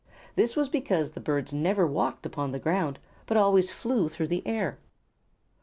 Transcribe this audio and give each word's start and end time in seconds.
This 0.35 0.55
was 0.55 0.67
because 0.67 1.11
the 1.11 1.19
birds 1.19 1.53
never 1.53 1.85
walked 1.85 2.25
upon 2.25 2.49
the 2.51 2.57
ground, 2.57 2.97
but 3.27 3.37
always 3.37 3.71
flew 3.71 4.09
through 4.09 4.29
the 4.29 4.41
air. 4.47 4.79